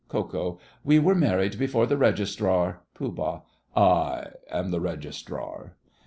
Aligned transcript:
KO. 0.07 0.57
We 0.83 0.97
were 0.97 1.13
married 1.13 1.59
before 1.59 1.85
the 1.85 1.95
Registrar. 1.95 2.81
POOH. 2.95 3.43
I 3.75 4.29
am 4.49 4.71
the 4.71 4.79
Registrar. 4.81 5.75